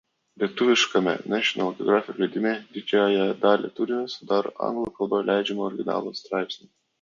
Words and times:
Lietuviškame 0.43 1.11
National 1.33 1.75
Geographic 1.81 2.21
leidime 2.23 2.53
didžiąją 2.77 3.27
dalį 3.45 3.71
turinio 3.81 4.01
sudaro 4.15 4.55
anglų 4.71 4.87
kalba 4.97 5.21
leidžiamo 5.29 5.67
originalo 5.69 6.17
straipsniai. 6.23 6.73